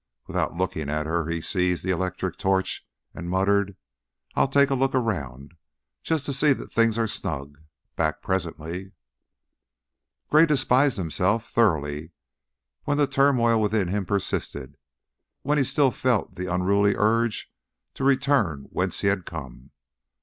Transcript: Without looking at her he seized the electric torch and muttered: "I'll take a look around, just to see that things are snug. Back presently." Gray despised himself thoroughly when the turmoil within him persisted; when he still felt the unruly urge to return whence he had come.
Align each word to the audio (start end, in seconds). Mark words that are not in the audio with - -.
Without 0.25 0.55
looking 0.55 0.89
at 0.89 1.05
her 1.05 1.27
he 1.29 1.41
seized 1.41 1.83
the 1.85 1.91
electric 1.91 2.37
torch 2.39 2.87
and 3.13 3.29
muttered: 3.29 3.75
"I'll 4.33 4.47
take 4.47 4.71
a 4.71 4.73
look 4.73 4.95
around, 4.95 5.53
just 6.01 6.25
to 6.25 6.33
see 6.33 6.53
that 6.53 6.73
things 6.73 6.97
are 6.97 7.05
snug. 7.05 7.59
Back 7.95 8.19
presently." 8.19 8.93
Gray 10.27 10.47
despised 10.47 10.97
himself 10.97 11.47
thoroughly 11.51 12.13
when 12.83 12.97
the 12.97 13.05
turmoil 13.05 13.61
within 13.61 13.89
him 13.89 14.07
persisted; 14.07 14.75
when 15.43 15.59
he 15.59 15.63
still 15.63 15.91
felt 15.91 16.33
the 16.33 16.51
unruly 16.51 16.95
urge 16.97 17.53
to 17.93 18.03
return 18.03 18.61
whence 18.71 19.01
he 19.01 19.07
had 19.07 19.23
come. 19.27 19.69